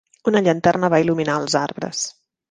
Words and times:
Una 0.29 0.39
llanterna 0.45 0.89
va 0.93 0.99
il·luminar 1.03 1.35
els 1.43 1.57
arbres. 1.59 2.01